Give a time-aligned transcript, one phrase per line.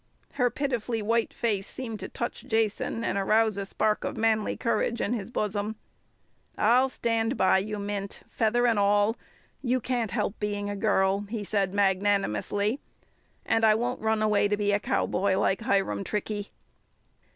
[0.31, 4.99] Her pitifully white face seemed to touch Jason and arouse a spark of manly courage
[4.99, 5.75] in his bosom.
[6.57, 9.15] "I'll stand by you, Mint, feather and all.
[9.61, 12.79] You can't help being a girl," he said magnanimously.
[13.45, 16.51] "And I won't run away to be a cowboy like Hiram Trickey."